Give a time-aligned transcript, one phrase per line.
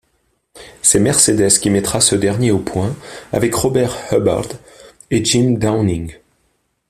[0.81, 2.95] C'est Mercedes qui mettra ce dernier au point
[3.31, 4.47] avec Robert Hubbard
[5.11, 6.15] et Jim Downing.